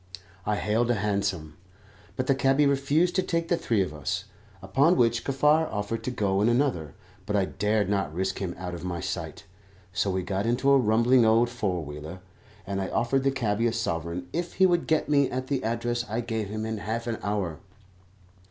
[0.47, 1.57] I hailed a hansom,
[2.15, 4.23] but the cabby refused to take the three of us,
[4.59, 6.95] upon which Kaffar offered to go in another;
[7.27, 9.43] but I dared not risk him out of my sight,
[9.93, 12.21] so we got into a rumbling old four wheeler,
[12.65, 16.03] and I offered the cabby a sovereign if he would get me at the address
[16.09, 17.59] I gave him in half an hour.